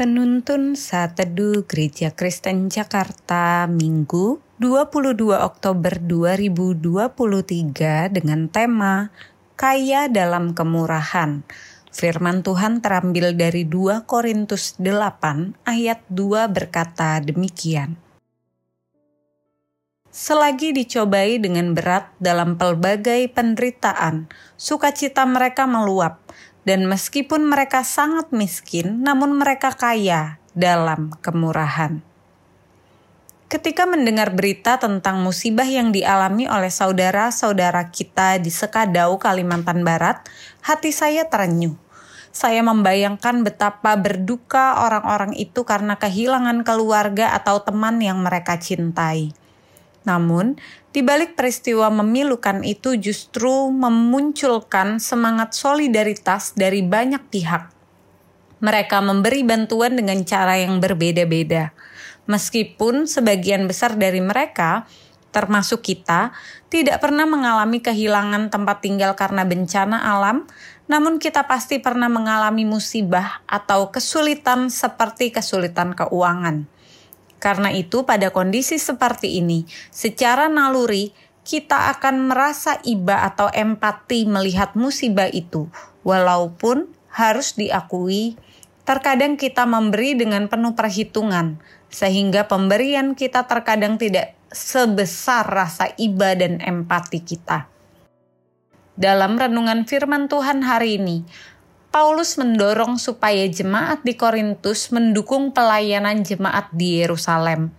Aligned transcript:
Penuntun 0.00 0.80
Saat 0.80 1.20
Teduh 1.20 1.68
Gereja 1.68 2.08
Kristen 2.16 2.72
Jakarta 2.72 3.68
Minggu 3.68 4.40
22 4.56 5.36
Oktober 5.36 6.00
2023 6.00 8.08
dengan 8.08 8.48
tema 8.48 9.12
Kaya 9.60 10.08
dalam 10.08 10.56
Kemurahan. 10.56 11.44
Firman 11.92 12.40
Tuhan 12.40 12.80
terambil 12.80 13.36
dari 13.36 13.68
2 13.68 14.08
Korintus 14.08 14.80
8 14.80 15.68
ayat 15.68 16.00
2 16.08 16.48
berkata 16.48 17.20
demikian. 17.20 18.00
Selagi 20.10 20.74
dicobai 20.74 21.38
dengan 21.38 21.70
berat 21.70 22.10
dalam 22.18 22.58
pelbagai 22.58 23.30
penderitaan, 23.30 24.26
sukacita 24.58 25.22
mereka 25.22 25.70
meluap, 25.70 26.18
dan 26.64 26.84
meskipun 26.84 27.48
mereka 27.48 27.84
sangat 27.86 28.32
miskin, 28.32 29.00
namun 29.00 29.36
mereka 29.36 29.72
kaya 29.72 30.40
dalam 30.52 31.14
kemurahan. 31.24 32.04
Ketika 33.50 33.82
mendengar 33.82 34.30
berita 34.30 34.78
tentang 34.78 35.26
musibah 35.26 35.66
yang 35.66 35.90
dialami 35.90 36.46
oleh 36.46 36.70
saudara-saudara 36.70 37.90
kita 37.90 38.38
di 38.38 38.46
Sekadau, 38.46 39.18
Kalimantan 39.18 39.82
Barat, 39.82 40.22
hati 40.62 40.94
saya 40.94 41.26
terenyuh. 41.26 41.74
Saya 42.30 42.62
membayangkan 42.62 43.42
betapa 43.42 43.98
berduka 43.98 44.86
orang-orang 44.86 45.34
itu 45.34 45.66
karena 45.66 45.98
kehilangan 45.98 46.62
keluarga 46.62 47.34
atau 47.34 47.58
teman 47.66 47.98
yang 47.98 48.22
mereka 48.22 48.54
cintai. 48.54 49.34
Namun, 50.10 50.58
di 50.90 51.06
balik 51.06 51.38
peristiwa 51.38 51.86
memilukan 51.86 52.66
itu 52.66 52.98
justru 52.98 53.70
memunculkan 53.70 54.98
semangat 54.98 55.54
solidaritas 55.54 56.58
dari 56.58 56.82
banyak 56.82 57.22
pihak. 57.30 57.70
Mereka 58.58 58.98
memberi 58.98 59.46
bantuan 59.46 59.94
dengan 59.94 60.18
cara 60.26 60.58
yang 60.58 60.82
berbeda-beda. 60.82 61.70
Meskipun 62.26 63.06
sebagian 63.06 63.70
besar 63.70 63.94
dari 63.94 64.18
mereka, 64.18 64.90
termasuk 65.30 65.86
kita, 65.86 66.34
tidak 66.66 66.98
pernah 66.98 67.22
mengalami 67.22 67.78
kehilangan 67.78 68.50
tempat 68.50 68.82
tinggal 68.82 69.14
karena 69.14 69.46
bencana 69.46 69.94
alam, 70.10 70.50
namun 70.90 71.22
kita 71.22 71.46
pasti 71.46 71.78
pernah 71.78 72.10
mengalami 72.10 72.66
musibah 72.66 73.46
atau 73.46 73.94
kesulitan 73.94 74.74
seperti 74.74 75.30
kesulitan 75.30 75.94
keuangan 75.94 76.66
karena 77.40 77.72
itu, 77.72 78.04
pada 78.04 78.28
kondisi 78.28 78.76
seperti 78.76 79.40
ini, 79.40 79.64
secara 79.88 80.52
naluri 80.52 81.16
kita 81.40 81.88
akan 81.96 82.28
merasa 82.28 82.76
iba 82.84 83.24
atau 83.24 83.48
empati 83.48 84.28
melihat 84.28 84.76
musibah 84.76 85.26
itu, 85.32 85.72
walaupun 86.04 86.92
harus 87.08 87.56
diakui, 87.56 88.36
terkadang 88.84 89.40
kita 89.40 89.64
memberi 89.64 90.12
dengan 90.14 90.52
penuh 90.52 90.76
perhitungan, 90.76 91.56
sehingga 91.88 92.44
pemberian 92.44 93.16
kita 93.16 93.48
terkadang 93.48 93.96
tidak 93.96 94.36
sebesar 94.52 95.48
rasa 95.48 95.96
iba 95.96 96.36
dan 96.36 96.60
empati 96.60 97.24
kita. 97.24 97.66
Dalam 99.00 99.40
renungan 99.40 99.88
Firman 99.88 100.28
Tuhan 100.28 100.60
hari 100.60 101.00
ini, 101.00 101.24
Paulus 101.90 102.38
mendorong 102.38 103.02
supaya 103.02 103.50
jemaat 103.50 104.06
di 104.06 104.14
Korintus 104.14 104.94
mendukung 104.94 105.50
pelayanan 105.50 106.22
jemaat 106.22 106.70
di 106.70 107.02
Yerusalem. 107.02 107.74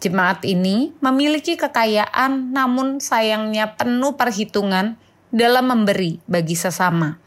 Jemaat 0.00 0.48
ini 0.48 0.96
memiliki 1.04 1.60
kekayaan, 1.60 2.56
namun 2.56 3.04
sayangnya 3.04 3.76
penuh 3.76 4.16
perhitungan 4.16 4.96
dalam 5.28 5.68
memberi 5.68 6.24
bagi 6.24 6.56
sesama. 6.56 7.20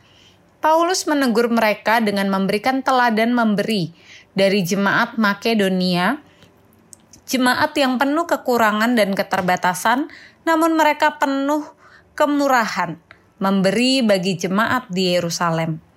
Paulus 0.57 1.05
menegur 1.05 1.53
mereka 1.53 2.01
dengan 2.01 2.33
memberikan 2.33 2.81
teladan 2.81 3.29
memberi 3.37 3.93
dari 4.33 4.65
jemaat 4.65 5.21
Makedonia, 5.21 6.17
jemaat 7.29 7.77
yang 7.77 8.01
penuh 8.01 8.25
kekurangan 8.25 8.97
dan 8.97 9.13
keterbatasan, 9.13 10.09
namun 10.49 10.73
mereka 10.73 11.21
penuh 11.21 11.61
kemurahan 12.17 12.97
memberi 13.37 14.01
bagi 14.01 14.33
jemaat 14.33 14.89
di 14.89 15.13
Yerusalem. 15.13 15.92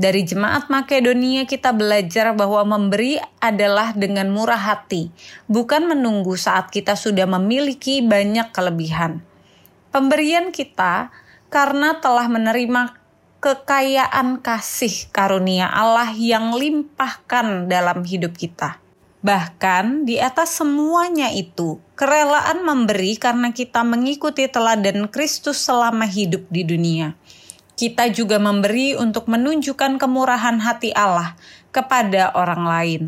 Dari 0.00 0.24
jemaat 0.24 0.72
Makedonia 0.72 1.44
kita 1.44 1.76
belajar 1.76 2.32
bahwa 2.32 2.64
memberi 2.64 3.20
adalah 3.36 3.92
dengan 3.92 4.32
murah 4.32 4.56
hati, 4.56 5.12
bukan 5.44 5.92
menunggu 5.92 6.40
saat 6.40 6.72
kita 6.72 6.96
sudah 6.96 7.28
memiliki 7.28 8.00
banyak 8.00 8.48
kelebihan. 8.48 9.20
Pemberian 9.92 10.56
kita 10.56 11.12
karena 11.52 12.00
telah 12.00 12.32
menerima 12.32 12.96
kekayaan 13.44 14.40
kasih 14.40 15.12
karunia 15.12 15.68
Allah 15.68 16.08
yang 16.16 16.56
limpahkan 16.56 17.68
dalam 17.68 18.00
hidup 18.00 18.32
kita. 18.40 18.80
Bahkan 19.20 20.08
di 20.08 20.16
atas 20.16 20.64
semuanya 20.64 21.28
itu, 21.28 21.76
kerelaan 21.92 22.64
memberi 22.64 23.20
karena 23.20 23.52
kita 23.52 23.84
mengikuti 23.84 24.48
teladan 24.48 25.12
Kristus 25.12 25.60
selama 25.60 26.08
hidup 26.08 26.48
di 26.48 26.64
dunia 26.64 27.12
kita 27.80 28.12
juga 28.12 28.36
memberi 28.36 28.92
untuk 28.92 29.24
menunjukkan 29.24 29.96
kemurahan 29.96 30.60
hati 30.60 30.92
Allah 30.92 31.32
kepada 31.72 32.28
orang 32.36 32.62
lain. 32.68 33.02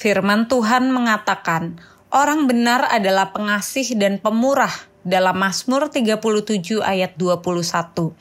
Firman 0.00 0.48
Tuhan 0.48 0.88
mengatakan, 0.88 1.76
orang 2.08 2.48
benar 2.48 2.88
adalah 2.88 3.28
pengasih 3.36 3.92
dan 4.00 4.16
pemurah 4.16 4.72
dalam 5.04 5.36
Mazmur 5.36 5.92
37 5.92 6.80
ayat 6.80 7.12
21 7.20 8.16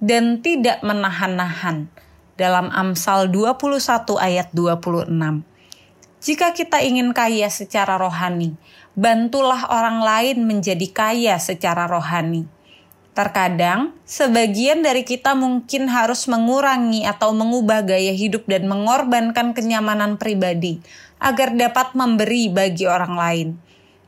dan 0.00 0.40
tidak 0.40 0.80
menahan-nahan 0.80 1.92
dalam 2.40 2.72
Amsal 2.72 3.28
21 3.28 4.16
ayat 4.16 4.48
26. 4.56 5.12
Jika 6.24 6.56
kita 6.56 6.80
ingin 6.80 7.12
kaya 7.12 7.52
secara 7.52 8.00
rohani, 8.00 8.56
bantulah 8.96 9.68
orang 9.68 10.00
lain 10.00 10.48
menjadi 10.48 10.88
kaya 10.88 11.36
secara 11.36 11.84
rohani 11.84 12.48
Terkadang, 13.20 13.92
sebagian 14.08 14.80
dari 14.80 15.04
kita 15.04 15.36
mungkin 15.36 15.92
harus 15.92 16.24
mengurangi 16.24 17.04
atau 17.04 17.36
mengubah 17.36 17.84
gaya 17.84 18.16
hidup 18.16 18.48
dan 18.48 18.64
mengorbankan 18.64 19.52
kenyamanan 19.52 20.16
pribadi 20.16 20.80
agar 21.20 21.52
dapat 21.52 21.92
memberi 21.92 22.48
bagi 22.48 22.88
orang 22.88 23.12
lain. 23.20 23.48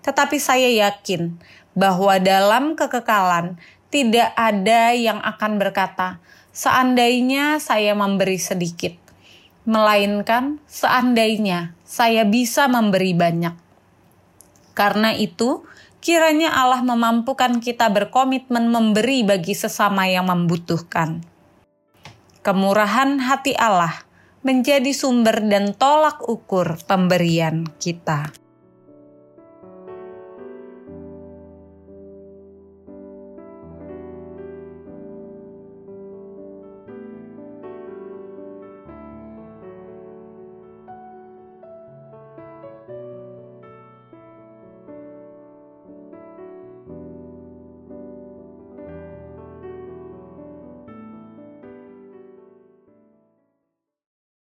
Tetapi 0.01 0.41
saya 0.41 0.89
yakin 0.89 1.29
bahwa 1.77 2.17
dalam 2.25 2.73
kekekalan 2.73 3.61
tidak 3.93 4.33
ada 4.33 4.97
yang 4.97 5.21
akan 5.21 5.61
berkata, 5.61 6.17
"Seandainya 6.57 7.61
saya 7.61 7.93
memberi 7.93 8.41
sedikit," 8.41 8.97
melainkan 9.69 10.57
seandainya 10.65 11.77
saya 11.85 12.25
bisa 12.25 12.65
memberi 12.65 13.13
banyak. 13.13 13.53
Karena 14.73 15.13
itu, 15.13 15.69
Kiranya 16.03 16.51
Allah 16.51 16.83
memampukan 16.83 17.63
kita 17.63 17.87
berkomitmen 17.87 18.67
memberi 18.67 19.23
bagi 19.23 19.55
sesama 19.55 20.11
yang 20.11 20.27
membutuhkan. 20.27 21.23
Kemurahan 22.43 23.23
hati 23.23 23.55
Allah 23.55 24.03
menjadi 24.43 24.91
sumber 24.91 25.39
dan 25.47 25.79
tolak 25.79 26.27
ukur 26.27 26.75
pemberian 26.91 27.71
kita. 27.79 28.35